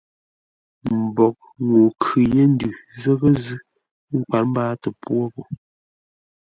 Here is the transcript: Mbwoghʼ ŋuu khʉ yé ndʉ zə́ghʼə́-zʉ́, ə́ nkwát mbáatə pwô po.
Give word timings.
Mbwoghʼ 0.97 1.39
ŋuu 1.67 1.89
khʉ 2.01 2.19
yé 2.33 2.43
ndʉ 2.53 2.69
zə́ghʼə́-zʉ́, 3.01 3.59
ə́ 4.11 4.15
nkwát 4.19 4.43
mbáatə 4.49 4.89
pwô 5.01 5.17
po. 5.33 5.41